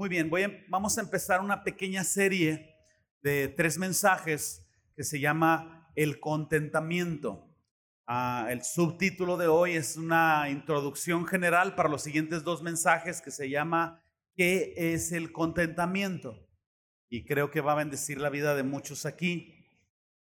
[0.00, 0.30] Muy bien,
[0.68, 2.74] vamos a empezar una pequeña serie
[3.20, 7.54] de tres mensajes que se llama El contentamiento.
[8.06, 13.30] Ah, el subtítulo de hoy es una introducción general para los siguientes dos mensajes que
[13.30, 14.02] se llama
[14.34, 16.48] ¿Qué es el contentamiento?
[17.10, 19.54] Y creo que va a bendecir la vida de muchos aquí.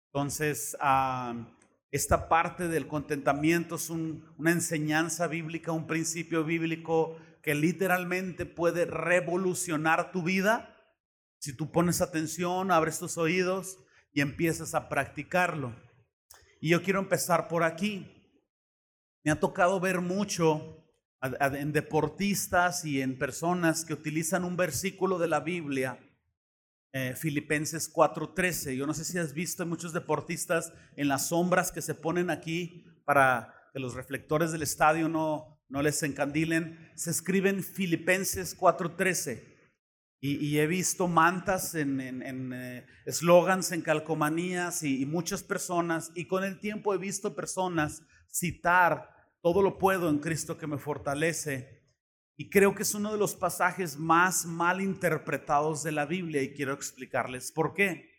[0.08, 1.46] Entonces, ah,
[1.90, 10.12] esta parte del contentamiento es una enseñanza bíblica, un principio bíblico que literalmente puede revolucionar
[10.12, 10.72] tu vida
[11.42, 13.76] si tú pones atención, abres tus oídos
[14.12, 15.74] y empiezas a practicarlo.
[16.60, 18.06] Y yo quiero empezar por aquí.
[19.24, 20.86] Me ha tocado ver mucho
[21.20, 25.98] en deportistas y en personas que utilizan un versículo de la Biblia,
[26.92, 28.76] eh, Filipenses 4:13.
[28.76, 32.84] Yo no sé si has visto muchos deportistas en las sombras que se ponen aquí
[33.04, 39.50] para que los reflectores del estadio no, no les encandilen, se escriben Filipenses 4:13.
[40.24, 46.44] Y, he visto mantas en eh, eslogans, en, calcomanías y, y muchas personas, y con
[46.44, 51.82] el tiempo he visto personas citar, todo lo puedo en Cristo que me fortalece.
[52.36, 56.52] Y creo que es uno de los pasajes más mal interpretados de la Biblia y
[56.52, 58.11] quiero explicarles por qué.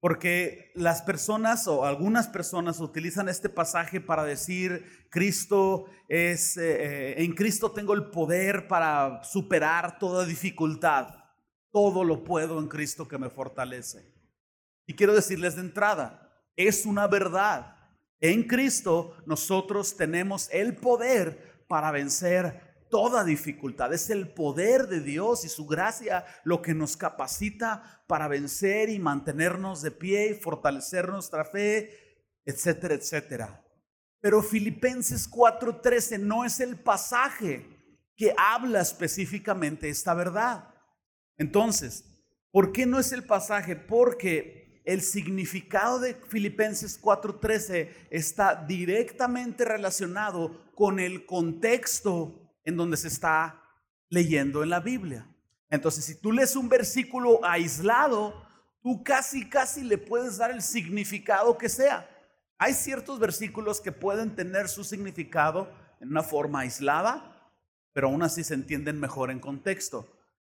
[0.00, 7.14] Porque las personas o algunas personas utilizan este pasaje para decir, Cristo es, eh, eh,
[7.18, 11.08] en Cristo tengo el poder para superar toda dificultad.
[11.70, 14.10] Todo lo puedo en Cristo que me fortalece.
[14.86, 17.76] Y quiero decirles de entrada, es una verdad.
[18.20, 23.92] En Cristo nosotros tenemos el poder para vencer toda dificultad.
[23.94, 28.98] Es el poder de Dios y su gracia lo que nos capacita para vencer y
[28.98, 31.90] mantenernos de pie y fortalecer nuestra fe,
[32.44, 33.64] etcétera, etcétera.
[34.20, 37.66] Pero Filipenses 4:13 no es el pasaje
[38.16, 40.74] que habla específicamente esta verdad.
[41.38, 42.04] Entonces,
[42.50, 43.76] ¿por qué no es el pasaje?
[43.76, 53.08] Porque el significado de Filipenses 4:13 está directamente relacionado con el contexto en donde se
[53.08, 53.62] está
[54.08, 55.26] leyendo en la Biblia.
[55.68, 58.34] Entonces, si tú lees un versículo aislado,
[58.82, 62.08] tú casi, casi le puedes dar el significado que sea.
[62.58, 67.52] Hay ciertos versículos que pueden tener su significado en una forma aislada,
[67.92, 70.08] pero aún así se entienden mejor en contexto.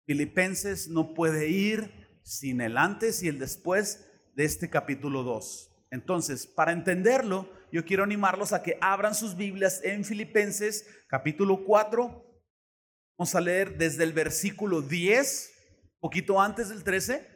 [0.05, 5.69] Filipenses no puede ir sin el antes y el después de este capítulo 2.
[5.91, 12.23] Entonces, para entenderlo, yo quiero animarlos a que abran sus Biblias en Filipenses capítulo 4.
[13.17, 15.51] Vamos a leer desde el versículo 10,
[15.99, 17.27] poquito antes del 13,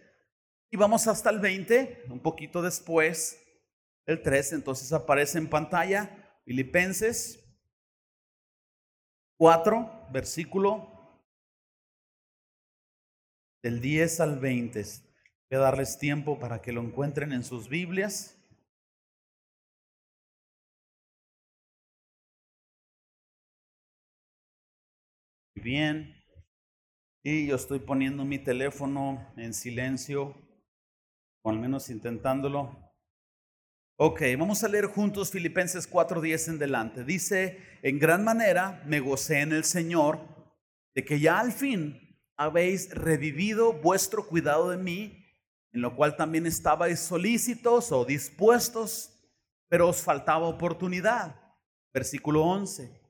[0.69, 3.35] y vamos hasta el 20, un poquito después
[4.05, 4.53] del 13.
[4.53, 7.43] Entonces aparece en pantalla Filipenses
[9.39, 11.19] 4, versículo
[13.63, 14.83] del 10 al 20.
[15.49, 18.36] Voy a darles tiempo para que lo encuentren en sus Biblias.
[25.59, 26.15] Bien.
[27.23, 30.35] Y yo estoy poniendo mi teléfono en silencio,
[31.41, 32.87] o al menos intentándolo.
[33.97, 37.03] Ok, vamos a leer juntos Filipenses 4:10 en delante.
[37.03, 40.19] Dice, en gran manera me gocé en el Señor
[40.93, 45.25] de que ya al fin habéis revivido vuestro cuidado de mí,
[45.73, 49.11] en lo cual también estabais solícitos o dispuestos,
[49.67, 51.35] pero os faltaba oportunidad.
[51.91, 53.06] Versículo 11.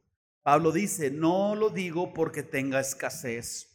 [0.48, 3.68] Pablo dice, no lo digo porque tenga escasez,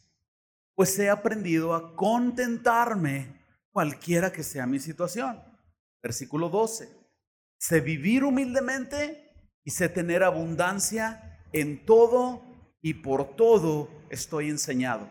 [0.73, 5.39] pues he aprendido a contentarme cualquiera que sea mi situación.
[6.01, 6.89] Versículo 12.
[7.59, 12.43] Sé vivir humildemente y sé tener abundancia en todo
[12.81, 15.07] y por todo estoy enseñado.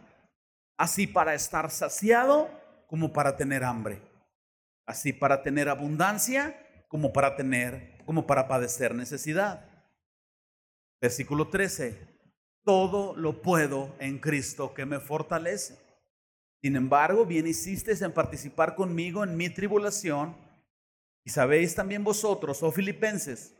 [0.76, 2.50] Así para estar saciado
[2.88, 4.02] como para tener hambre.
[4.84, 6.56] Así para tener abundancia
[6.88, 9.71] como para tener, como para padecer necesidad.
[11.02, 11.98] Versículo 13.
[12.64, 15.76] Todo lo puedo en Cristo que me fortalece.
[16.62, 20.36] Sin embargo, bien hicisteis en participar conmigo en mi tribulación.
[21.24, 23.52] Y sabéis también vosotros, oh filipenses,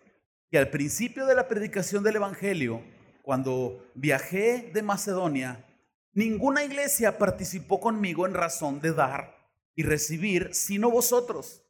[0.52, 2.81] que al principio de la predicación del Evangelio,
[3.22, 5.64] cuando viajé de Macedonia,
[6.12, 9.37] ninguna iglesia participó conmigo en razón de dar
[9.75, 11.62] y recibir, sino vosotros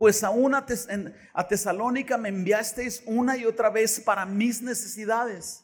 [0.00, 0.64] pues aún a,
[1.34, 5.62] a Tesalónica me enviasteis una y otra vez para mis necesidades.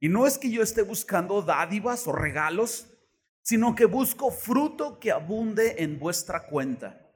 [0.00, 2.88] Y no es que yo esté buscando dádivas o regalos,
[3.42, 7.12] sino que busco fruto que abunde en vuestra cuenta.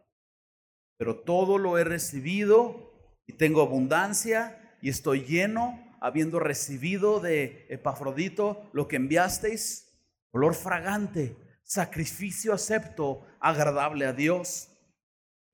[0.97, 2.93] Pero todo lo he recibido
[3.27, 9.93] y tengo abundancia y estoy lleno, habiendo recibido de Epafrodito lo que enviasteis,
[10.31, 11.35] olor fragante,
[11.65, 14.69] sacrificio acepto, agradable a Dios.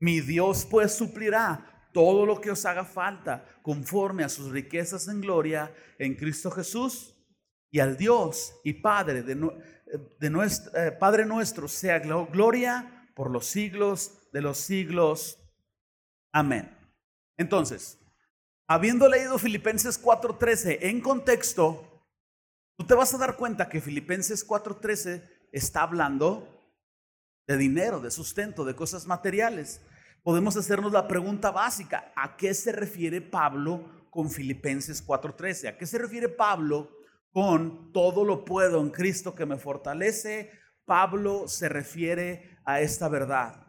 [0.05, 5.23] Mi Dios pues suplirá todo lo que os haga falta conforme a sus riquezas en
[5.23, 7.15] gloria en Cristo Jesús.
[7.71, 9.35] Y al Dios y Padre de,
[10.21, 15.39] de nuestro, eh, Padre nuestro sea gloria por los siglos de los siglos.
[16.35, 16.77] Amén.
[17.39, 17.99] Entonces,
[18.69, 22.05] habiendo leído Filipenses 4:13 en contexto,
[22.77, 26.47] tú te vas a dar cuenta que Filipenses 4:13 está hablando
[27.47, 29.81] de dinero, de sustento, de cosas materiales.
[30.25, 35.69] Podemos hacernos la pregunta básica, ¿a qué se refiere Pablo con Filipenses 4:13?
[35.69, 36.97] ¿A qué se refiere Pablo
[37.31, 40.51] con todo lo puedo en Cristo que me fortalece?
[40.87, 43.67] Pablo se refiere a esta verdad.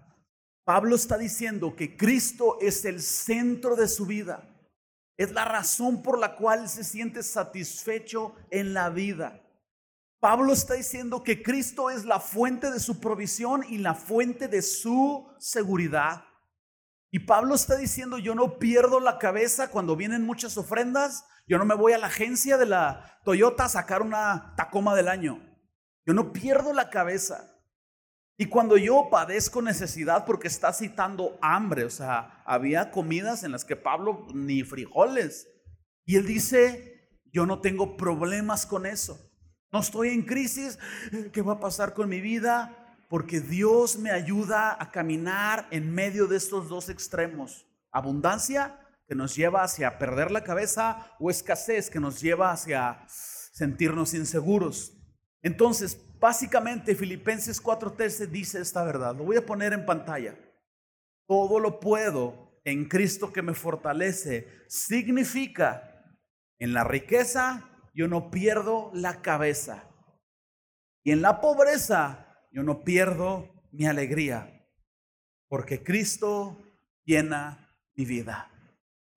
[0.64, 4.50] Pablo está diciendo que Cristo es el centro de su vida.
[5.18, 9.42] Es la razón por la cual se siente satisfecho en la vida.
[10.22, 14.62] Pablo está diciendo que Cristo es la fuente de su provisión y la fuente de
[14.62, 16.24] su seguridad.
[17.16, 21.64] Y Pablo está diciendo, yo no pierdo la cabeza cuando vienen muchas ofrendas, yo no
[21.64, 25.40] me voy a la agencia de la Toyota a sacar una Tacoma del año.
[26.06, 27.58] Yo no pierdo la cabeza.
[28.38, 33.64] Y cuando yo padezco necesidad, porque está citando hambre, o sea, había comidas en las
[33.64, 35.48] que Pablo ni frijoles.
[36.04, 39.18] Y él dice, yo no tengo problemas con eso.
[39.72, 40.78] No estoy en crisis.
[41.32, 42.85] ¿Qué va a pasar con mi vida?
[43.10, 47.68] Porque Dios me ayuda a caminar en medio de estos dos extremos.
[47.92, 54.14] Abundancia que nos lleva hacia perder la cabeza o escasez que nos lleva hacia sentirnos
[54.14, 54.94] inseguros.
[55.42, 59.16] Entonces, básicamente Filipenses 4:13 dice esta verdad.
[59.16, 60.36] Lo voy a poner en pantalla.
[61.28, 64.66] Todo lo puedo en Cristo que me fortalece.
[64.68, 66.18] Significa
[66.60, 69.84] en la riqueza yo no pierdo la cabeza.
[71.04, 72.25] Y en la pobreza
[72.56, 74.66] yo no pierdo mi alegría.
[75.50, 76.58] Porque Cristo
[77.04, 78.50] llena mi vida.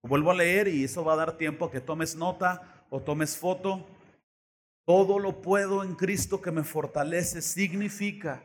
[0.03, 3.37] Vuelvo a leer y eso va a dar tiempo a que tomes nota o tomes
[3.37, 3.87] foto.
[4.85, 8.43] Todo lo puedo en Cristo que me fortalece significa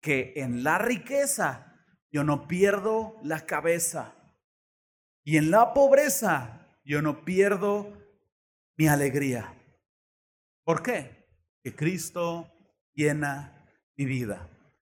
[0.00, 1.74] que en la riqueza
[2.12, 4.14] yo no pierdo la cabeza
[5.24, 7.92] y en la pobreza yo no pierdo
[8.76, 9.52] mi alegría.
[10.62, 11.26] ¿Por qué?
[11.64, 12.48] Que Cristo
[12.94, 13.55] llena
[13.96, 14.48] mi vida.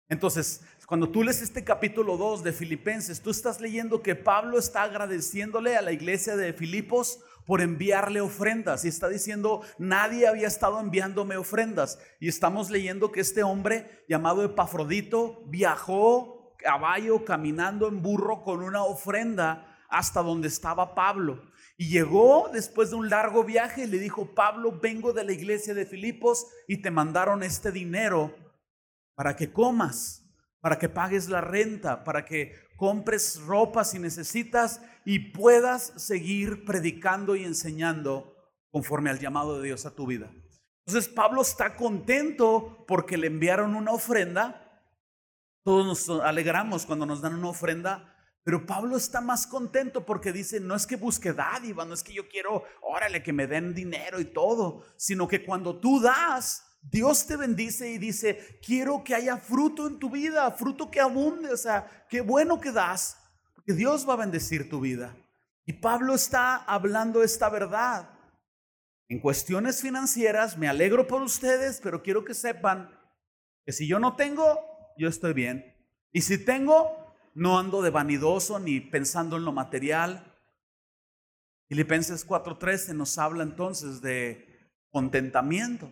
[0.09, 4.83] Entonces, cuando tú lees este capítulo 2 de Filipenses, tú estás leyendo que Pablo está
[4.83, 8.85] agradeciéndole a la iglesia de Filipos por enviarle ofrendas.
[8.85, 11.99] Y está diciendo, nadie había estado enviándome ofrendas.
[12.19, 18.83] Y estamos leyendo que este hombre llamado Epafrodito viajó caballo, caminando en burro con una
[18.83, 21.43] ofrenda hasta donde estaba Pablo.
[21.77, 25.73] Y llegó después de un largo viaje y le dijo, Pablo, vengo de la iglesia
[25.73, 28.46] de Filipos y te mandaron este dinero
[29.17, 30.23] para que comas,
[30.61, 37.35] para que pagues la renta, para que compres ropa si necesitas y puedas seguir predicando
[37.35, 38.35] y enseñando
[38.71, 40.31] conforme al llamado de Dios a tu vida.
[40.85, 44.85] Entonces Pablo está contento porque le enviaron una ofrenda.
[45.65, 50.59] Todos nos alegramos cuando nos dan una ofrenda, pero Pablo está más contento porque dice,
[50.59, 54.19] no es que busque dádiva, no es que yo quiero, órale, que me den dinero
[54.19, 59.37] y todo, sino que cuando tú das, Dios te bendice y dice, quiero que haya
[59.37, 63.17] fruto en tu vida, fruto que abunde, o sea, qué bueno que das,
[63.55, 65.15] porque Dios va a bendecir tu vida.
[65.65, 68.09] Y Pablo está hablando esta verdad.
[69.09, 72.89] En cuestiones financieras, me alegro por ustedes, pero quiero que sepan
[73.65, 74.59] que si yo no tengo,
[74.97, 75.75] yo estoy bien.
[76.13, 80.33] Y si tengo, no ando de vanidoso ni pensando en lo material.
[81.67, 85.91] Filipenses 4:13 nos habla entonces de contentamiento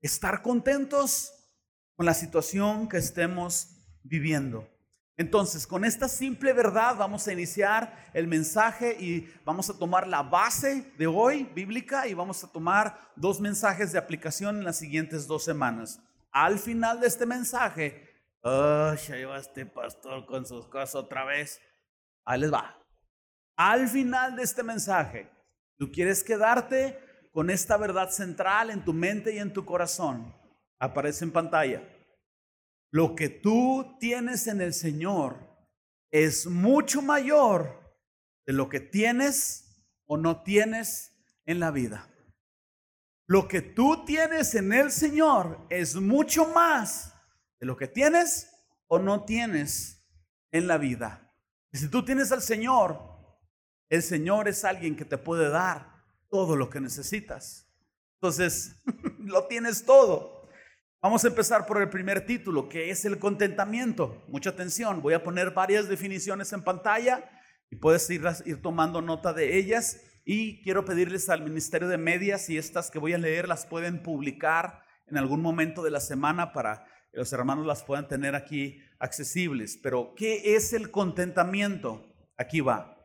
[0.00, 1.32] estar contentos
[1.96, 3.68] con la situación que estemos
[4.02, 4.68] viviendo.
[5.18, 10.22] Entonces, con esta simple verdad vamos a iniciar el mensaje y vamos a tomar la
[10.22, 15.26] base de hoy bíblica y vamos a tomar dos mensajes de aplicación en las siguientes
[15.26, 16.00] dos semanas.
[16.30, 18.10] Al final de este mensaje,
[18.42, 21.62] oh, ya va este pastor con sus cosas otra vez.
[22.26, 22.78] Ahí les va.
[23.56, 25.30] Al final de este mensaje,
[25.78, 27.00] tú quieres quedarte
[27.36, 30.34] con esta verdad central en tu mente y en tu corazón,
[30.78, 31.86] aparece en pantalla.
[32.90, 35.36] Lo que tú tienes en el Señor
[36.10, 37.94] es mucho mayor
[38.46, 41.14] de lo que tienes o no tienes
[41.44, 42.08] en la vida.
[43.26, 47.12] Lo que tú tienes en el Señor es mucho más
[47.60, 48.50] de lo que tienes
[48.86, 50.08] o no tienes
[50.52, 51.34] en la vida.
[51.70, 52.98] Y si tú tienes al Señor,
[53.90, 55.95] el Señor es alguien que te puede dar
[56.30, 57.68] todo lo que necesitas.
[58.14, 58.82] Entonces,
[59.18, 60.48] lo tienes todo.
[61.02, 64.24] Vamos a empezar por el primer título, que es el contentamiento.
[64.28, 67.30] Mucha atención, voy a poner varias definiciones en pantalla
[67.70, 70.00] y puedes ir, ir tomando nota de ellas.
[70.24, 74.02] Y quiero pedirles al Ministerio de Medias y estas que voy a leer las pueden
[74.02, 78.80] publicar en algún momento de la semana para que los hermanos las puedan tener aquí
[78.98, 79.78] accesibles.
[79.80, 82.12] Pero, ¿qué es el contentamiento?
[82.36, 82.95] Aquí va.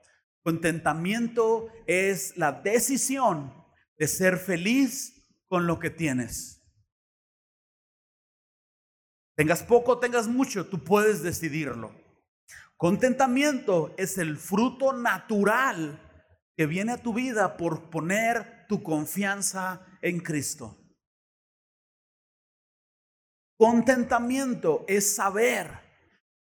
[0.43, 3.53] Contentamiento es la decisión
[3.97, 6.61] de ser feliz con lo que tienes.
[9.35, 11.93] Tengas poco, tengas mucho, tú puedes decidirlo.
[12.77, 15.99] Contentamiento es el fruto natural
[16.57, 20.77] que viene a tu vida por poner tu confianza en Cristo.
[23.57, 25.69] Contentamiento es saber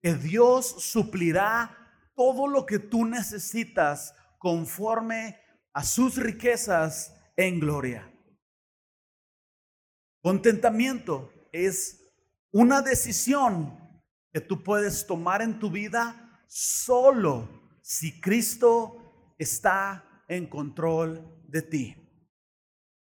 [0.03, 1.86] que Dios suplirá
[2.17, 5.39] todo lo que tú necesitas conforme
[5.73, 8.11] a sus riquezas en gloria.
[10.23, 12.03] Contentamiento es
[12.51, 13.79] una decisión
[14.33, 21.97] que tú puedes tomar en tu vida solo si Cristo está en control de ti.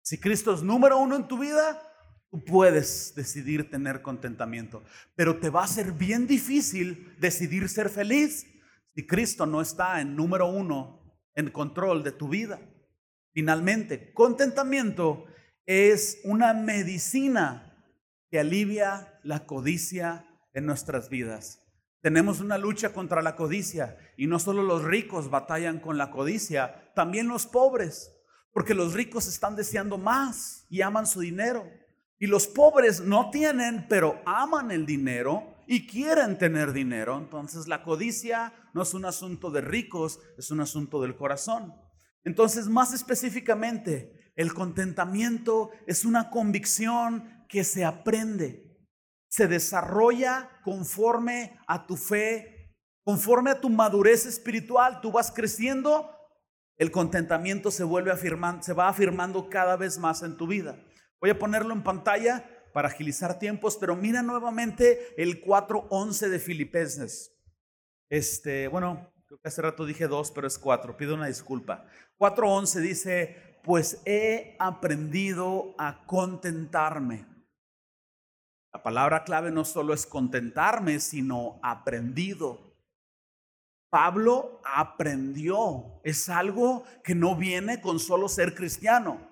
[0.02, 1.82] Si Cristo es número uno en tu vida,
[2.30, 4.84] tú puedes decidir tener contentamiento,
[5.16, 8.46] pero te va a ser bien difícil decidir ser feliz
[8.96, 11.00] si Cristo no está en número uno
[11.36, 12.60] en control de tu vida.
[13.34, 15.26] Finalmente, contentamiento
[15.66, 17.66] es una medicina
[18.30, 21.64] que alivia la codicia en nuestras vidas.
[22.02, 26.92] Tenemos una lucha contra la codicia y no solo los ricos batallan con la codicia,
[26.96, 28.16] también los pobres,
[28.54, 31.70] porque los ricos están deseando más y aman su dinero.
[32.18, 37.16] Y los pobres no tienen, pero aman el dinero y quieren tener dinero.
[37.20, 41.76] Entonces la codicia no es un asunto de ricos, es un asunto del corazón.
[42.24, 48.80] Entonces, más específicamente, el contentamiento es una convicción que se aprende,
[49.30, 52.74] se desarrolla conforme a tu fe,
[53.04, 55.02] conforme a tu madurez espiritual.
[55.02, 56.10] Tú vas creciendo,
[56.78, 60.84] el contentamiento se vuelve afirmando, se va afirmando cada vez más en tu vida.
[61.22, 67.36] Voy a ponerlo en pantalla para agilizar tiempos, pero mira nuevamente el 4.11 de Filipenses.
[68.10, 71.86] Este, bueno, creo que hace rato dije dos, pero es cuatro, pido una disculpa.
[72.18, 77.30] 4.11 dice, pues he aprendido a contentarme
[78.72, 82.76] la palabra clave no solo es contentarme, sino aprendido.
[83.90, 86.00] Pablo aprendió.
[86.04, 89.29] Es algo que no viene con solo ser cristiano.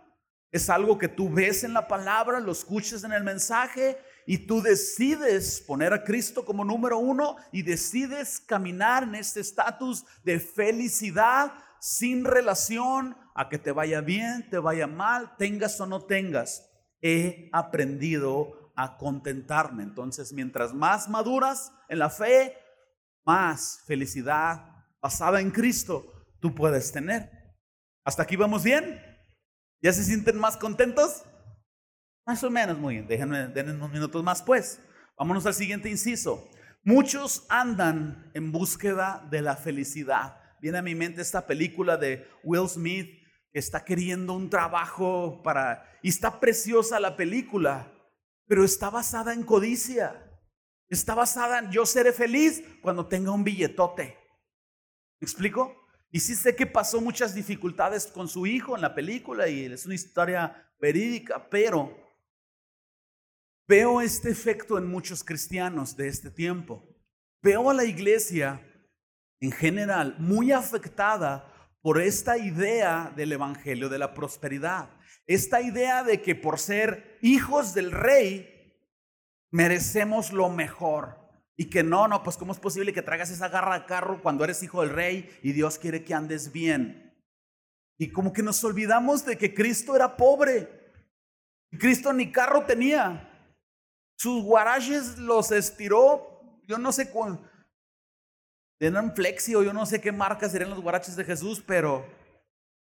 [0.52, 4.62] Es algo que tú ves en la palabra, lo escuchas en el mensaje y tú
[4.62, 11.54] decides poner a Cristo como número uno y decides caminar en este estatus de felicidad
[11.80, 16.70] sin relación a que te vaya bien, te vaya mal, tengas o no tengas.
[17.02, 19.84] He aprendido a contentarme.
[19.84, 22.58] Entonces, mientras más maduras en la fe,
[23.26, 26.06] más felicidad basada en Cristo
[26.40, 27.30] tú puedes tener.
[28.04, 29.07] ¿Hasta aquí vamos bien?
[29.82, 31.24] ¿Ya se sienten más contentos?
[32.26, 33.08] Más o menos, muy bien.
[33.08, 34.82] Déjenme, denme unos minutos más, pues.
[35.18, 36.50] Vámonos al siguiente inciso.
[36.84, 40.38] Muchos andan en búsqueda de la felicidad.
[40.62, 43.10] Viene a mi mente esta película de Will Smith
[43.52, 45.84] que está queriendo un trabajo para...
[46.02, 47.94] Y está preciosa la película,
[48.48, 50.24] pero está basada en codicia.
[50.90, 54.18] Está basada en yo seré feliz cuando tenga un billetote.
[55.20, 55.87] ¿Me explico?
[56.12, 59.86] Y sí sé que pasó muchas dificultades con su hijo en la película y es
[59.86, 61.96] una historia verídica, pero
[63.68, 66.84] veo este efecto en muchos cristianos de este tiempo.
[67.42, 68.62] Veo a la iglesia
[69.40, 74.90] en general muy afectada por esta idea del Evangelio de la prosperidad.
[75.26, 78.76] Esta idea de que por ser hijos del rey
[79.52, 81.27] merecemos lo mejor.
[81.60, 84.44] Y que no, no, pues ¿cómo es posible que traigas esa garra de carro cuando
[84.44, 87.16] eres hijo del rey y Dios quiere que andes bien?
[87.98, 90.70] Y como que nos olvidamos de que Cristo era pobre.
[91.80, 93.28] Cristo ni carro tenía.
[94.16, 97.40] Sus guaraches los estiró, yo no sé cuál.
[98.78, 102.06] Tenían flexio, yo no sé qué marca serían los guaraches de Jesús, pero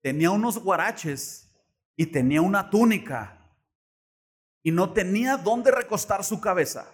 [0.03, 1.51] tenía unos guaraches
[1.97, 3.39] y tenía una túnica
[4.63, 6.87] y no tenía dónde recostar su cabeza.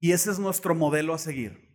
[0.00, 1.70] Y ese es nuestro modelo a seguir.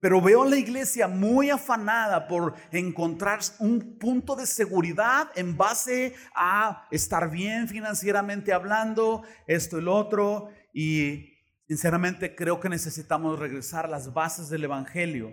[0.00, 6.14] Pero veo a la iglesia muy afanada por encontrar un punto de seguridad en base
[6.34, 10.50] a estar bien financieramente hablando, esto y otro.
[10.72, 11.34] Y
[11.68, 15.32] sinceramente creo que necesitamos regresar a las bases del Evangelio.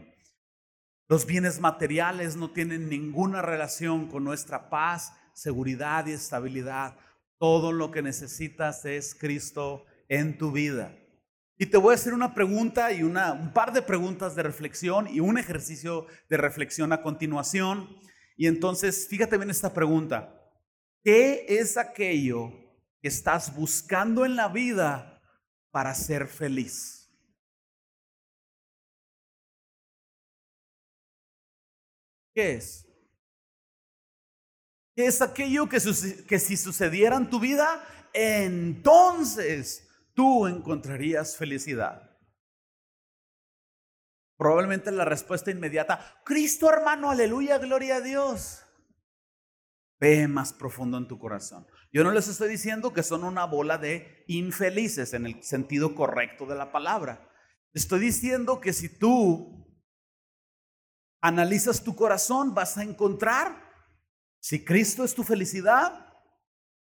[1.09, 6.97] Los bienes materiales no tienen ninguna relación con nuestra paz seguridad y estabilidad.
[7.37, 10.97] Todo lo que necesitas es Cristo en tu vida.
[11.59, 15.07] Y te voy a hacer una pregunta y una, un par de preguntas de reflexión
[15.07, 17.99] y un ejercicio de reflexión a continuación.
[18.35, 20.39] Y entonces, fíjate bien esta pregunta.
[21.03, 22.51] ¿Qué es aquello
[23.01, 25.19] que estás buscando en la vida
[25.71, 27.11] para ser feliz?
[32.35, 32.87] ¿Qué es?
[34.95, 35.79] ¿Qué es aquello que,
[36.27, 37.83] que si sucediera en tu vida,
[38.13, 39.86] entonces
[40.17, 42.09] tú encontrarías felicidad?
[44.35, 48.63] Probablemente la respuesta inmediata, Cristo hermano, aleluya, gloria a Dios.
[49.99, 51.67] Ve más profundo en tu corazón.
[51.93, 56.47] Yo no les estoy diciendo que son una bola de infelices en el sentido correcto
[56.47, 57.31] de la palabra.
[57.73, 59.67] Estoy diciendo que si tú
[61.21, 63.63] analizas tu corazón, vas a encontrar
[64.39, 66.11] si Cristo es tu felicidad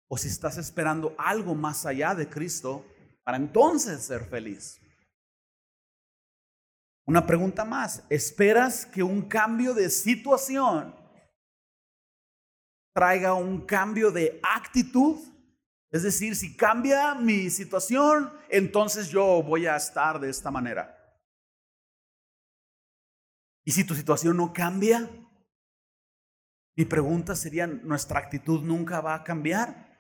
[0.07, 2.85] o si estás esperando algo más allá de Cristo
[3.27, 4.81] para entonces ser feliz.
[7.09, 10.95] Una pregunta más, ¿esperas que un cambio de situación
[12.95, 15.19] traiga un cambio de actitud?
[15.91, 20.97] Es decir, si cambia mi situación, entonces yo voy a estar de esta manera.
[23.65, 25.11] Y si tu situación no cambia,
[26.77, 29.96] mi pregunta sería, ¿nuestra actitud nunca va a cambiar?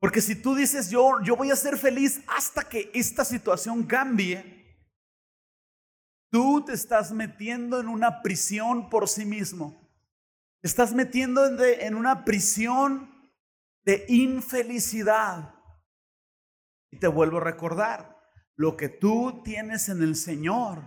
[0.00, 4.58] Porque si tú dices, yo, yo voy a ser feliz hasta que esta situación cambie,
[6.30, 9.88] tú te estás metiendo en una prisión por sí mismo.
[10.62, 13.10] Estás metiendo en una prisión
[13.84, 15.54] de infelicidad.
[16.90, 18.18] Y te vuelvo a recordar,
[18.56, 20.82] lo que tú tienes en el Señor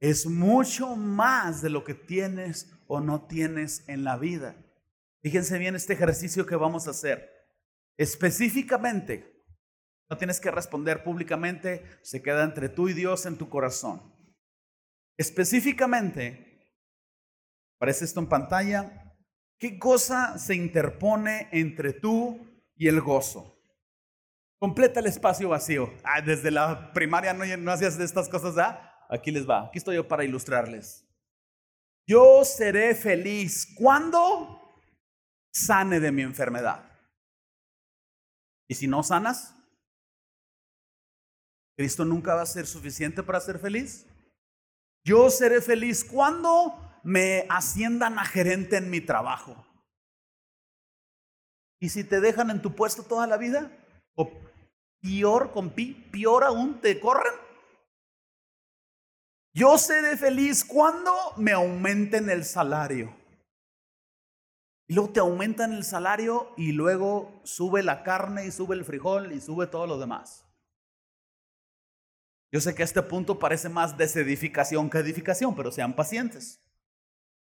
[0.00, 4.56] es mucho más de lo que tienes o no tienes en la vida.
[5.22, 7.33] Fíjense bien este ejercicio que vamos a hacer.
[7.96, 9.44] Específicamente,
[10.10, 14.14] no tienes que responder públicamente, se queda entre tú y Dios en tu corazón.
[15.16, 16.72] Específicamente,
[17.78, 19.16] aparece esto en pantalla,
[19.58, 22.40] ¿qué cosa se interpone entre tú
[22.76, 23.54] y el gozo?
[24.58, 25.92] Completa el espacio vacío.
[26.02, 28.90] Ah, desde la primaria no, hacías de estas cosas, ¿ah?
[29.10, 29.66] Aquí les va.
[29.66, 31.06] Aquí estoy yo para ilustrarles.
[32.06, 34.80] Yo seré feliz cuando
[35.52, 36.93] sane de mi enfermedad.
[38.68, 39.54] Y si no sanas,
[41.76, 44.06] Cristo nunca va a ser suficiente para ser feliz.
[45.04, 49.66] Yo seré feliz cuando me asciendan a gerente en mi trabajo.
[51.80, 53.70] ¿Y si te dejan en tu puesto toda la vida?
[54.14, 54.30] ¿O
[55.02, 57.34] peor, con pi, peor aún, te corren?
[59.52, 63.14] Yo seré feliz cuando me aumenten el salario.
[64.86, 69.32] Y luego te aumentan el salario y luego sube la carne y sube el frijol
[69.32, 70.44] y sube todo lo demás.
[72.52, 76.60] Yo sé que este punto parece más desedificación que edificación, pero sean pacientes.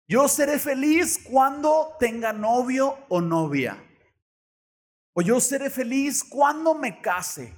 [0.08, 3.84] Yo seré feliz cuando tenga novio o novia.
[5.12, 7.54] O yo seré feliz cuando me case.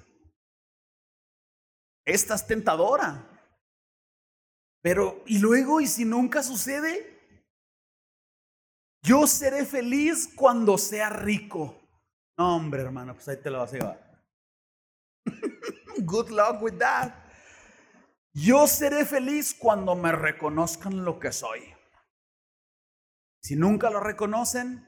[2.04, 3.26] Esta es tentadora.
[4.82, 5.80] Pero, ¿y luego?
[5.80, 7.19] ¿Y si nunca sucede?
[9.02, 11.76] Yo seré feliz cuando sea rico.
[12.36, 14.24] No, hombre, hermano, pues ahí te lo vas a llevar.
[15.98, 17.12] Good luck with that.
[18.32, 21.60] Yo seré feliz cuando me reconozcan lo que soy.
[23.42, 24.86] Si nunca lo reconocen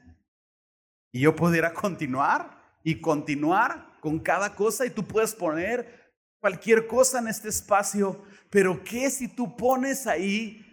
[1.11, 7.19] y yo pudiera continuar y continuar con cada cosa y tú puedes poner cualquier cosa
[7.19, 10.63] en este espacio, pero ¿qué si tú pones ahí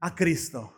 [0.00, 0.72] a Cristo?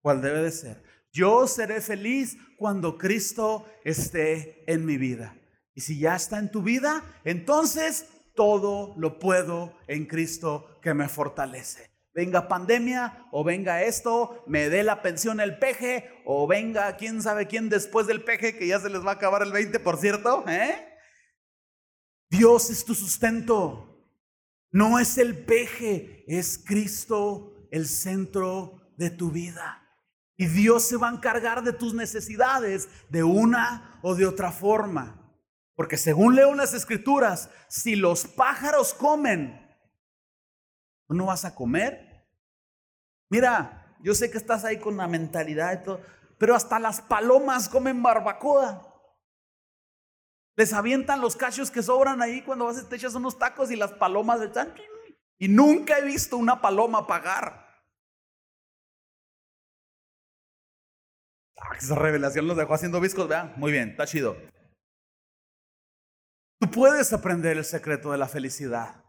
[0.00, 0.87] ¿Cuál debe de ser?
[1.12, 5.36] Yo seré feliz cuando Cristo esté en mi vida.
[5.74, 11.08] Y si ya está en tu vida, entonces todo lo puedo en Cristo que me
[11.08, 11.90] fortalece.
[12.14, 17.46] Venga pandemia o venga esto, me dé la pensión el peje o venga quién sabe
[17.46, 20.44] quién después del peje que ya se les va a acabar el 20, por cierto,
[20.48, 20.84] ¿eh?
[22.30, 24.04] Dios es tu sustento.
[24.70, 29.87] No es el peje, es Cristo el centro de tu vida.
[30.40, 35.16] Y Dios se va a encargar de tus necesidades de una o de otra forma.
[35.74, 39.60] Porque según leo en las escrituras, si los pájaros comen,
[41.08, 42.24] ¿tú no vas a comer?
[43.28, 46.00] Mira, yo sé que estás ahí con la mentalidad y todo,
[46.38, 48.84] pero hasta las palomas comen barbacoa.
[50.54, 53.92] Les avientan los cachos que sobran ahí cuando vas te echas unos tacos y las
[53.92, 54.72] palomas están.
[55.36, 57.67] Y nunca he visto una paloma pagar.
[61.78, 63.52] esa revelación los dejó haciendo viscos, vean.
[63.56, 64.36] Muy bien, está chido.
[66.60, 69.04] Tú puedes aprender el secreto de la felicidad.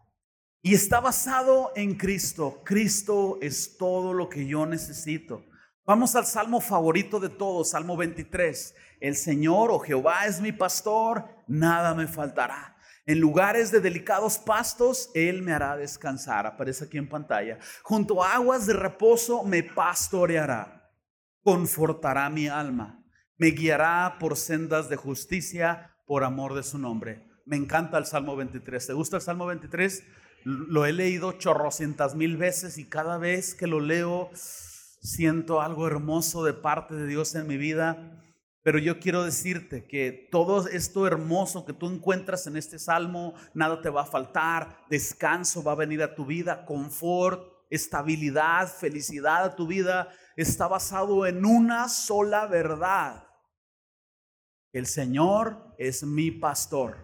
[0.61, 2.61] Y está basado en Cristo.
[2.65, 5.45] Cristo es todo lo que yo necesito.
[5.85, 8.75] Vamos al salmo favorito de todos, Salmo 23.
[8.99, 12.75] El Señor o oh Jehová es mi pastor, nada me faltará.
[13.07, 16.45] En lugares de delicados pastos, Él me hará descansar.
[16.45, 17.57] Aparece aquí en pantalla.
[17.81, 20.78] Junto a aguas de reposo me pastoreará.
[21.49, 23.03] Confortará mi alma.
[23.39, 27.25] Me guiará por sendas de justicia por amor de su nombre.
[27.43, 28.85] Me encanta el Salmo 23.
[28.85, 30.03] ¿Te gusta el Salmo 23?
[30.43, 36.43] Lo he leído chorrocientas mil veces y cada vez que lo leo siento algo hermoso
[36.43, 38.21] de parte de Dios en mi vida.
[38.61, 43.81] Pero yo quiero decirte que todo esto hermoso que tú encuentras en este salmo, nada
[43.81, 49.55] te va a faltar, descanso va a venir a tu vida, confort, estabilidad, felicidad a
[49.55, 53.27] tu vida, está basado en una sola verdad.
[54.71, 56.97] El Señor es mi pastor.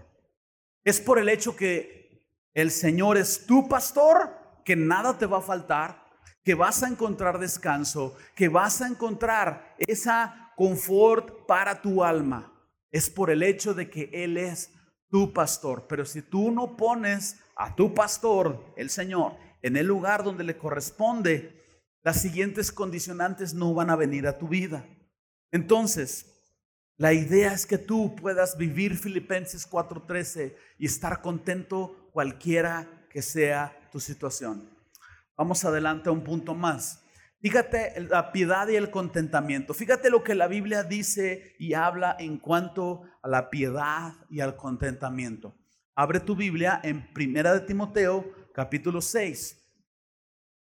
[0.83, 5.41] Es por el hecho que el Señor es tu pastor que nada te va a
[5.41, 6.05] faltar,
[6.43, 12.51] que vas a encontrar descanso, que vas a encontrar esa confort para tu alma
[12.95, 14.71] es por el hecho de que Él es
[15.09, 15.85] tu pastor.
[15.89, 20.57] Pero si tú no pones a tu pastor, el Señor, en el lugar donde le
[20.57, 21.65] corresponde,
[22.03, 24.85] las siguientes condicionantes no van a venir a tu vida.
[25.51, 26.35] Entonces,
[26.97, 33.75] la idea es que tú puedas vivir Filipenses 4:13 y estar contento cualquiera que sea
[33.91, 34.69] tu situación.
[35.35, 37.03] Vamos adelante a un punto más.
[37.41, 39.73] Fíjate la piedad y el contentamiento.
[39.73, 44.57] Fíjate lo que la Biblia dice y habla en cuanto a la piedad y al
[44.57, 45.55] contentamiento.
[45.95, 49.61] Abre tu Biblia en Primera de Timoteo, capítulo 6.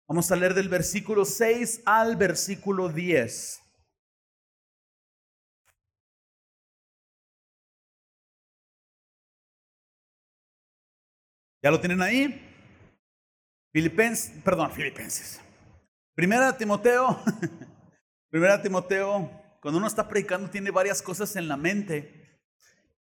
[0.07, 3.59] Vamos a leer del versículo 6 al versículo 10.
[11.61, 12.41] ¿Ya lo tienen ahí?
[13.73, 15.41] Filipenses, perdón, Filipenses.
[16.15, 17.21] Primera Timoteo,
[18.29, 19.29] primera Timoteo,
[19.61, 22.39] cuando uno está predicando tiene varias cosas en la mente.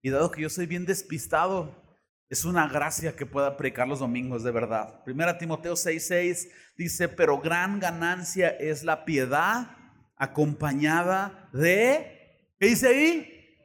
[0.00, 1.89] Y dado que yo soy bien despistado,
[2.30, 5.02] es una gracia que pueda predicar los domingos de verdad.
[5.02, 9.76] Primera Timoteo 6:6 dice, pero gran ganancia es la piedad
[10.16, 13.56] acompañada de, ¿qué dice ahí?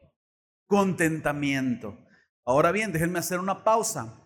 [0.66, 1.96] Contentamiento.
[2.44, 4.22] Ahora bien, déjenme hacer una pausa.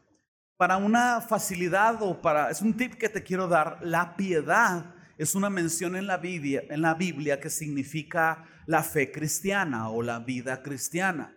[0.55, 5.35] Para una facilidad o para, es un tip que te quiero dar, la piedad es
[5.35, 10.19] una mención en la, Biblia, en la Biblia que significa la fe cristiana o la
[10.19, 11.35] vida cristiana.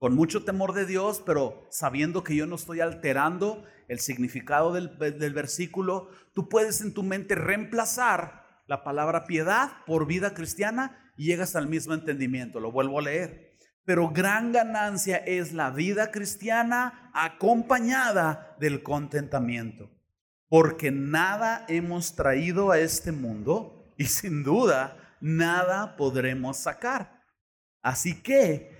[0.00, 4.98] Con mucho temor de Dios, pero sabiendo que yo no estoy alterando el significado del,
[4.98, 11.26] del versículo, tú puedes en tu mente reemplazar la palabra piedad por vida cristiana y
[11.26, 12.58] llegas al mismo entendimiento.
[12.58, 13.52] Lo vuelvo a leer.
[13.84, 19.88] Pero gran ganancia es la vida cristiana acompañada del contentamiento
[20.50, 27.22] porque nada hemos traído a este mundo y sin duda nada podremos sacar.
[27.80, 28.79] Así que,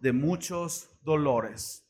[0.00, 1.84] de muchos dolores.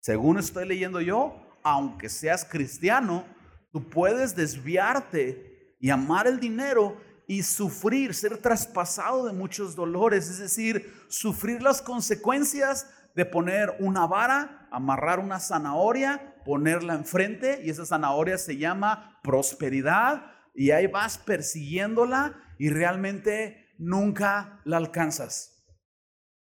[0.00, 3.24] Según estoy leyendo yo, aunque seas cristiano,
[3.72, 10.38] tú puedes desviarte y amar el dinero y sufrir, ser traspasado de muchos dolores, es
[10.38, 17.86] decir, sufrir las consecuencias de poner una vara, amarrar una zanahoria ponerla enfrente y esa
[17.86, 25.59] zanahoria se llama prosperidad y ahí vas persiguiéndola y realmente nunca la alcanzas.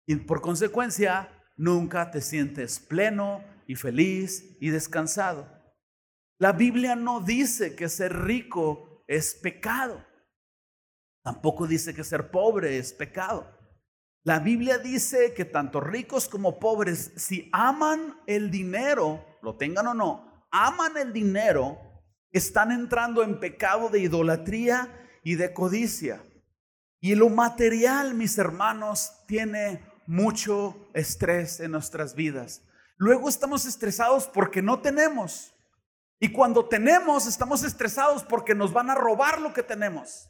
[0.08, 5.48] Y por consecuencia, nunca te sientes pleno y feliz y descansado.
[6.39, 10.06] La Biblia no dice que ser rico es pecado.
[11.24, 13.54] Tampoco dice que ser pobre es pecado.
[14.24, 19.93] La Biblia dice que tanto ricos como pobres, si aman el dinero, lo tengan o
[19.93, 21.78] no, aman el dinero,
[22.32, 24.89] están entrando en pecado de idolatría
[25.24, 26.24] y de codicia.
[27.00, 32.63] Y lo material, mis hermanos, tiene mucho estrés en nuestras vidas.
[32.96, 35.54] Luego estamos estresados porque no tenemos.
[36.20, 40.30] Y cuando tenemos, estamos estresados porque nos van a robar lo que tenemos.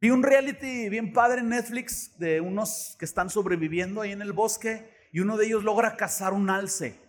[0.00, 4.32] Vi un reality bien padre en Netflix de unos que están sobreviviendo ahí en el
[4.32, 7.00] bosque y uno de ellos logra cazar un alce.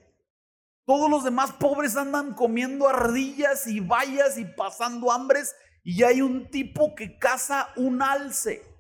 [0.85, 6.49] Todos los demás pobres andan comiendo ardillas y bayas y pasando hambres y hay un
[6.51, 8.74] tipo que caza un alce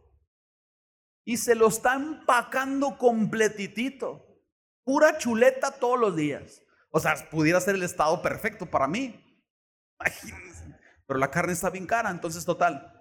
[1.25, 4.23] y se lo está empacando completitito.
[4.83, 6.61] Pura chuleta todos los días.
[6.91, 9.21] O sea, pudiera ser el estado perfecto para mí.
[11.07, 12.91] Pero la carne está bien cara, entonces total.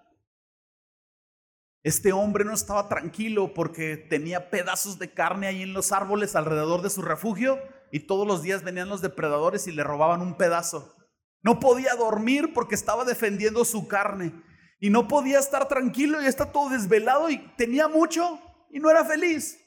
[1.82, 6.80] Este hombre no estaba tranquilo porque tenía pedazos de carne ahí en los árboles alrededor
[6.80, 7.58] de su refugio
[7.92, 10.96] y todos los días venían los depredadores y le robaban un pedazo.
[11.42, 14.32] No podía dormir porque estaba defendiendo su carne
[14.80, 19.04] y no podía estar tranquilo y está todo desvelado y tenía mucho y no era
[19.04, 19.58] feliz.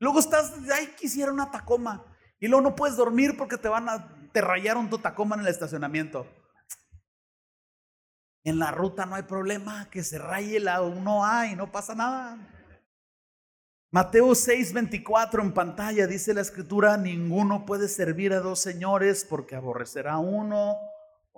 [0.00, 2.04] Luego estás, ay, quisiera una tacoma
[2.38, 5.48] y luego no puedes dormir porque te van a, te rayaron tu tacoma en el
[5.48, 6.26] estacionamiento.
[8.44, 12.38] En la ruta no hay problema, que se raye la 1A y no pasa nada.
[13.90, 20.14] Mateo 6:24 en pantalla dice la escritura, ninguno puede servir a dos señores porque aborrecerá
[20.14, 20.76] a uno,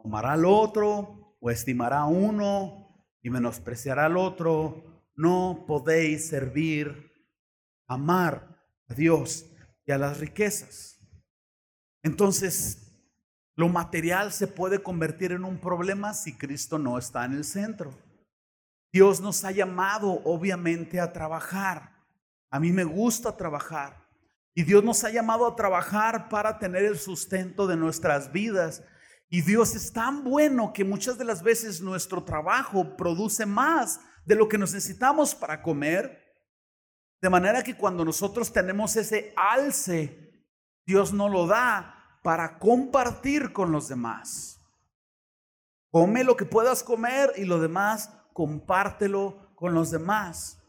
[0.05, 5.05] amará al otro, o estimará uno y menospreciará al otro.
[5.17, 7.13] No podéis servir,
[7.87, 9.47] amar a Dios
[9.85, 10.99] y a las riquezas.
[12.03, 12.91] Entonces,
[13.57, 17.93] lo material se puede convertir en un problema si Cristo no está en el centro.
[18.93, 21.93] Dios nos ha llamado, obviamente, a trabajar.
[22.51, 24.09] A mí me gusta trabajar.
[24.55, 28.83] Y Dios nos ha llamado a trabajar para tener el sustento de nuestras vidas.
[29.33, 34.35] Y Dios es tan bueno que muchas de las veces nuestro trabajo produce más de
[34.35, 36.21] lo que necesitamos para comer.
[37.23, 40.49] De manera que cuando nosotros tenemos ese alce,
[40.85, 44.61] Dios no lo da para compartir con los demás.
[45.93, 50.61] Come lo que puedas comer y lo demás compártelo con los demás.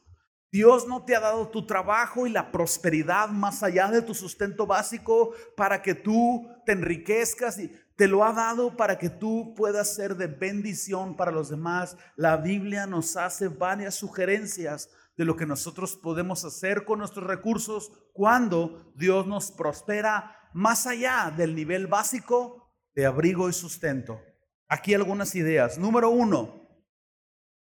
[0.52, 4.68] Dios no te ha dado tu trabajo y la prosperidad más allá de tu sustento
[4.68, 9.94] básico para que tú te enriquezcas y te lo ha dado para que tú puedas
[9.94, 11.98] ser de bendición para los demás.
[12.16, 17.92] La Biblia nos hace varias sugerencias de lo que nosotros podemos hacer con nuestros recursos
[18.14, 24.20] cuando Dios nos prospera más allá del nivel básico de abrigo y sustento.
[24.68, 25.78] Aquí algunas ideas.
[25.78, 26.62] Número uno,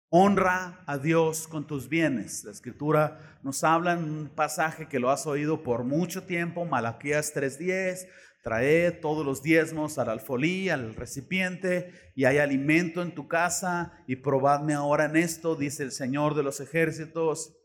[0.09, 2.43] honra a Dios con tus bienes.
[2.43, 7.33] La escritura nos habla en un pasaje que lo has oído por mucho tiempo, Malaquías
[7.33, 8.07] 3:10.
[8.41, 14.15] Trae todos los diezmos al alfolí, al recipiente, y hay alimento en tu casa, y
[14.17, 17.56] probadme ahora en esto, dice el Señor de los ejércitos,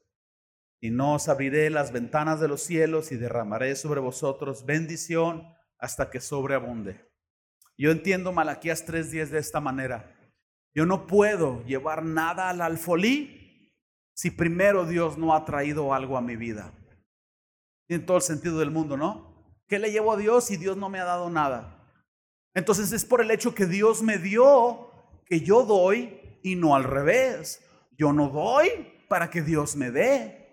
[0.80, 5.42] y no os abriré las ventanas de los cielos y derramaré sobre vosotros bendición
[5.78, 7.06] hasta que sobreabunde.
[7.78, 10.14] Yo entiendo Malaquías 3:10 de esta manera.
[10.74, 13.72] Yo no puedo llevar nada al alfolí
[14.14, 16.72] si primero Dios no ha traído algo a mi vida.
[17.88, 19.35] En todo el sentido del mundo, ¿no?
[19.68, 21.76] ¿Qué le llevo a Dios si Dios no me ha dado nada?
[22.54, 24.90] Entonces es por el hecho que Dios me dio
[25.26, 27.62] que yo doy y no al revés.
[27.98, 28.68] Yo no doy
[29.08, 30.46] para que Dios me dé.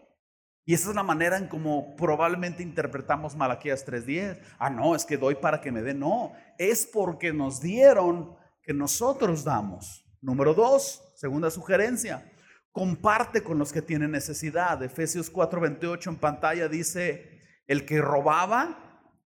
[0.65, 4.39] Y esa es la manera en como probablemente interpretamos Malaquías 3:10.
[4.57, 5.93] Ah, no, es que doy para que me dé.
[5.93, 10.05] No, es porque nos dieron que nosotros damos.
[10.21, 12.31] Número dos, segunda sugerencia,
[12.71, 14.81] comparte con los que tienen necesidad.
[14.81, 18.92] Efesios 4:28 en pantalla dice, el que robaba,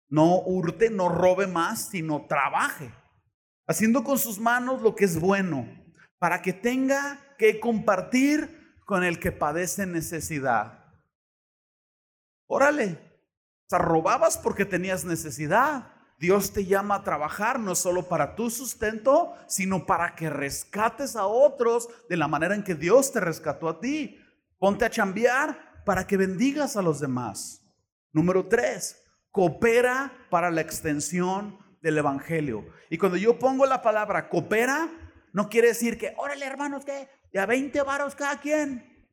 [0.08, 2.92] no hurte, no robe más, sino trabaje,
[3.66, 5.68] haciendo con sus manos lo que es bueno,
[6.18, 10.84] para que tenga que compartir con el que padece necesidad.
[12.46, 12.98] Órale.
[13.66, 15.92] O sea, robabas porque tenías necesidad.
[16.18, 21.26] Dios te llama a trabajar no solo para tu sustento, sino para que rescates a
[21.26, 24.18] otros de la manera en que Dios te rescató a ti.
[24.58, 27.62] Ponte a chambear para que bendigas a los demás.
[28.12, 29.02] Número tres,
[29.36, 32.64] coopera para la extensión del Evangelio.
[32.88, 34.88] Y cuando yo pongo la palabra coopera,
[35.34, 39.12] no quiere decir que, órale hermanos, que ya 20 varos cada quien.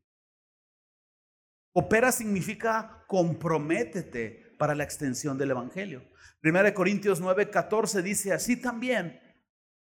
[1.74, 6.06] Opera significa comprométete para la extensión del Evangelio.
[6.40, 9.20] Primera de Corintios 9, 14 dice, así también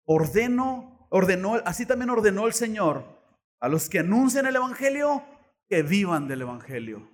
[0.04, 3.22] ordeno, ordenó, así también ordenó el Señor
[3.60, 5.22] a los que anuncian el Evangelio
[5.68, 7.11] que vivan del Evangelio.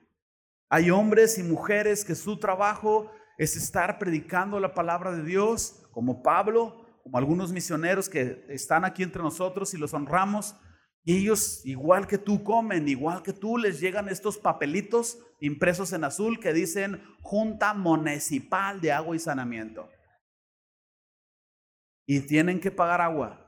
[0.70, 6.22] Hay hombres y mujeres que su trabajo es estar predicando la palabra de Dios, como
[6.22, 10.54] Pablo, como algunos misioneros que están aquí entre nosotros y los honramos,
[11.04, 16.04] y ellos, igual que tú, comen, igual que tú, les llegan estos papelitos impresos en
[16.04, 19.88] azul que dicen Junta Municipal de Agua y Sanamiento.
[22.07, 23.48] Y tienen que pagar agua.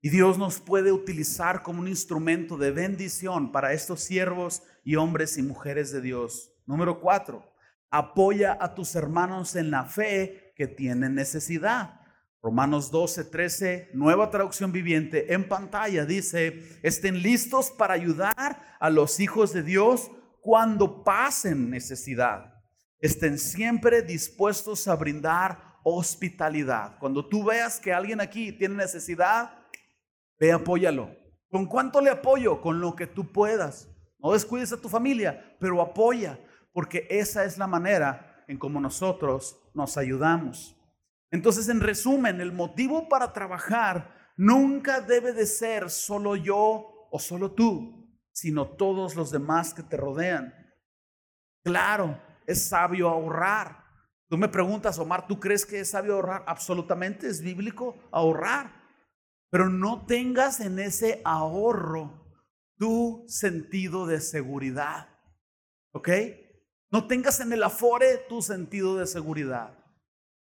[0.00, 5.36] Y Dios nos puede utilizar como un instrumento de bendición para estos siervos y hombres
[5.36, 6.52] y mujeres de Dios.
[6.66, 7.50] Número cuatro,
[7.90, 12.00] Apoya a tus hermanos en la fe que tienen necesidad.
[12.40, 19.18] Romanos 12, 13, nueva traducción viviente en pantalla dice, estén listos para ayudar a los
[19.18, 20.10] hijos de Dios
[20.40, 22.54] cuando pasen necesidad.
[23.00, 26.96] Estén siempre dispuestos a brindar hospitalidad.
[27.00, 29.59] Cuando tú veas que alguien aquí tiene necesidad,
[30.40, 31.14] ve apóyalo.
[31.50, 32.60] ¿Con cuánto le apoyo?
[32.60, 33.88] Con lo que tú puedas.
[34.18, 36.40] No descuides a tu familia, pero apoya,
[36.72, 40.76] porque esa es la manera en cómo nosotros nos ayudamos.
[41.30, 47.52] Entonces, en resumen, el motivo para trabajar nunca debe de ser solo yo o solo
[47.52, 50.54] tú, sino todos los demás que te rodean.
[51.62, 53.84] Claro, es sabio ahorrar.
[54.28, 56.44] Tú me preguntas, Omar, ¿tú crees que es sabio ahorrar?
[56.46, 58.79] Absolutamente es bíblico ahorrar.
[59.50, 62.20] Pero no tengas en ese ahorro
[62.76, 65.08] tu sentido de seguridad.
[65.92, 66.08] ¿Ok?
[66.90, 69.76] No tengas en el afore tu sentido de seguridad.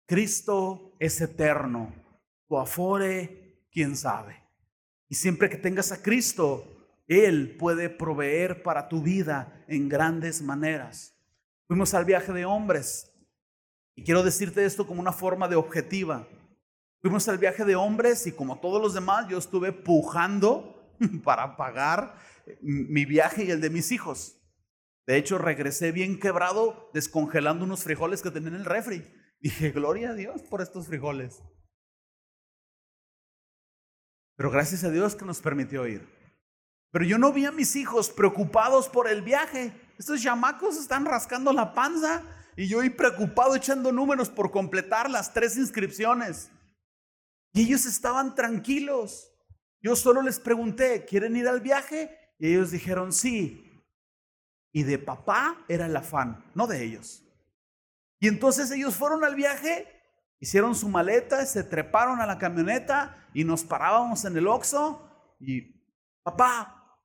[0.06, 1.94] Cristo es eterno.
[2.48, 4.42] Tu afore, quién sabe.
[5.08, 6.64] Y siempre que tengas a Cristo,
[7.06, 11.14] Él puede proveer para tu vida en grandes maneras.
[11.66, 13.12] Fuimos al viaje de hombres.
[13.94, 16.28] Y quiero decirte esto como una forma de objetiva.
[17.00, 22.16] Fuimos al viaje de hombres y como todos los demás, yo estuve pujando para pagar
[22.60, 24.36] mi viaje y el de mis hijos.
[25.06, 29.06] De hecho, regresé bien quebrado, descongelando unos frijoles que tenía en el refri.
[29.40, 31.42] Dije, gloria a Dios por estos frijoles.
[34.36, 36.06] Pero gracias a Dios que nos permitió ir.
[36.90, 39.72] Pero yo no vi a mis hijos preocupados por el viaje.
[39.98, 42.22] Estos chamacos están rascando la panza
[42.56, 46.50] y yo ahí preocupado echando números por completar las tres inscripciones.
[47.52, 49.32] Y ellos estaban tranquilos.
[49.80, 52.16] Yo solo les pregunté, ¿quieren ir al viaje?
[52.38, 53.64] Y ellos dijeron sí.
[54.72, 57.24] Y de papá era el afán, no de ellos.
[58.20, 59.86] Y entonces ellos fueron al viaje,
[60.40, 65.78] hicieron su maleta, se treparon a la camioneta y nos parábamos en el Oxxo y
[66.22, 66.98] papá,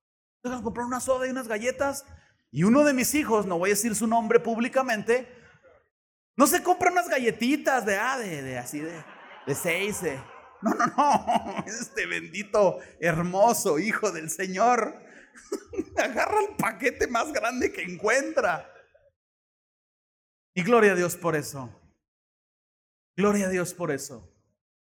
[0.44, 2.06] a comprar una soda y unas galletas.
[2.52, 5.28] Y uno de mis hijos, no voy a decir su nombre públicamente,
[6.36, 9.04] no se compra unas galletitas de, ah, de, así de,
[9.46, 10.02] de seis.
[10.64, 15.04] No, no, no, este bendito, hermoso hijo del Señor
[15.98, 18.70] agarra el paquete más grande que encuentra.
[20.56, 21.70] Y gloria a Dios por eso.
[23.16, 24.30] Gloria a Dios por eso.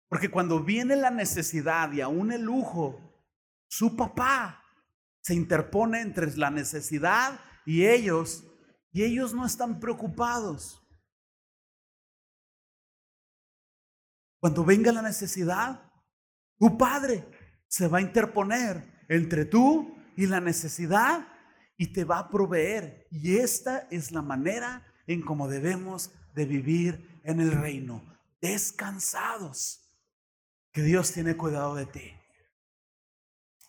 [0.08, 3.00] Porque cuando viene la necesidad y aún el lujo,
[3.68, 4.62] su papá
[5.22, 8.44] se interpone entre la necesidad y ellos,
[8.92, 10.83] y ellos no están preocupados.
[14.44, 15.90] Cuando venga la necesidad,
[16.58, 17.26] tu padre
[17.66, 21.26] se va a interponer entre tú y la necesidad
[21.78, 23.06] y te va a proveer.
[23.10, 28.04] Y esta es la manera en cómo debemos de vivir en el reino,
[28.42, 29.90] descansados,
[30.72, 32.12] que Dios tiene cuidado de ti.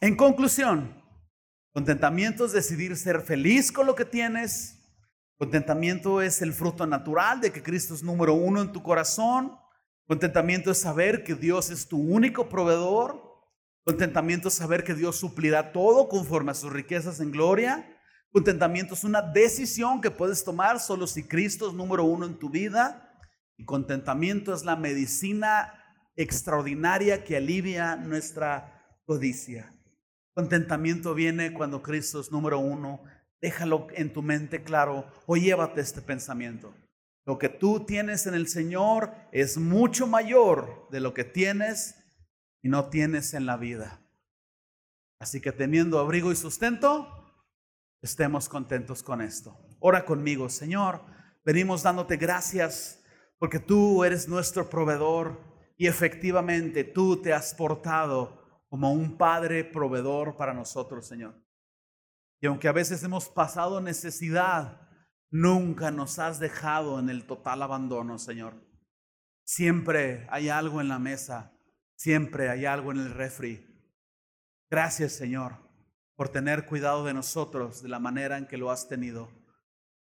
[0.02, 1.02] En conclusión,
[1.72, 4.78] contentamiento es decidir ser feliz con lo que tienes.
[5.38, 9.58] Contentamiento es el fruto natural de que Cristo es número uno en tu corazón.
[10.08, 13.24] Contentamiento es saber que Dios es tu único proveedor.
[13.84, 17.92] Contentamiento es saber que Dios suplirá todo conforme a sus riquezas en gloria.
[18.32, 22.50] Contentamiento es una decisión que puedes tomar solo si Cristo es número uno en tu
[22.50, 23.20] vida.
[23.58, 25.74] Y contentamiento es la medicina
[26.16, 29.72] extraordinaria que alivia nuestra codicia.
[30.34, 33.02] Contentamiento viene cuando Cristo es número uno.
[33.42, 36.74] Déjalo en tu mente claro o llévate este pensamiento.
[37.26, 41.96] Lo que tú tienes en el Señor es mucho mayor de lo que tienes
[42.62, 44.02] y no tienes en la vida.
[45.20, 47.08] Así que teniendo abrigo y sustento,
[48.02, 49.58] estemos contentos con esto.
[49.80, 51.02] Ora conmigo, Señor.
[51.44, 53.04] Venimos dándote gracias
[53.40, 55.40] porque tú eres nuestro proveedor
[55.78, 61.36] y efectivamente tú te has portado como un padre proveedor para nosotros, Señor.
[62.40, 64.85] Y aunque a veces hemos pasado necesidad,
[65.32, 68.54] nunca nos has dejado en el total abandono, Señor.
[69.44, 71.54] Siempre hay algo en la mesa,
[71.96, 73.66] siempre hay algo en el refri.
[74.70, 75.66] Gracias, Señor
[76.16, 79.30] por tener cuidado de nosotros de la manera en que lo has tenido.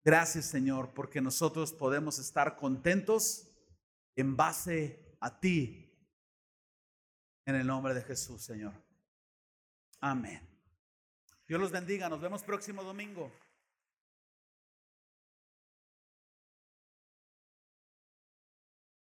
[0.05, 3.49] Gracias Señor, porque nosotros podemos estar contentos
[4.17, 5.89] en base a ti.
[7.45, 8.73] En el nombre de Jesús, Señor.
[10.01, 10.49] Amén.
[11.49, 12.09] Dios los bendiga.
[12.09, 13.33] Nos vemos próximo domingo.